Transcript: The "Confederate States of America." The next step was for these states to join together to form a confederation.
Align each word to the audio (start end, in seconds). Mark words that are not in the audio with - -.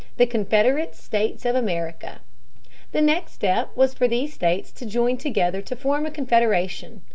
The 0.17 0.25
"Confederate 0.25 0.95
States 0.95 1.45
of 1.45 1.55
America." 1.55 2.21
The 2.91 3.01
next 3.01 3.33
step 3.33 3.69
was 3.77 3.93
for 3.93 4.07
these 4.07 4.33
states 4.33 4.71
to 4.71 4.85
join 4.87 5.17
together 5.17 5.61
to 5.61 5.75
form 5.75 6.07
a 6.07 6.11
confederation. 6.11 7.03